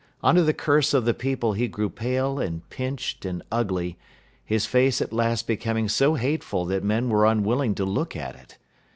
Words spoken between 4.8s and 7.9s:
at last becoming so hateful that men were unwilling to